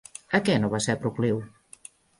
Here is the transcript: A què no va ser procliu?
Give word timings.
A 0.39 0.39
què 0.47 0.55
no 0.63 0.71
va 0.75 0.81
ser 0.87 0.97
procliu? 1.05 1.47